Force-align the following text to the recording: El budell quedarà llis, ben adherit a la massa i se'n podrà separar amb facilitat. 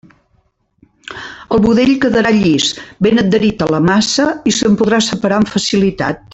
El 1.57 1.61
budell 1.65 1.91
quedarà 2.05 2.31
llis, 2.39 2.71
ben 3.09 3.23
adherit 3.25 3.63
a 3.67 3.69
la 3.77 3.83
massa 3.91 4.27
i 4.53 4.55
se'n 4.61 4.81
podrà 4.83 5.05
separar 5.11 5.41
amb 5.43 5.55
facilitat. 5.59 6.27